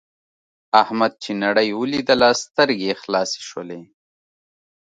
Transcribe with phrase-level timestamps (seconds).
[0.81, 3.81] احمد چې نړۍ ولیدله سترګې یې خلاصې شولې.